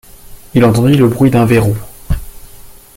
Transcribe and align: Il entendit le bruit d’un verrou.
Il 0.55 0.65
entendit 0.65 0.97
le 0.97 1.07
bruit 1.07 1.29
d’un 1.29 1.45
verrou. 1.45 1.75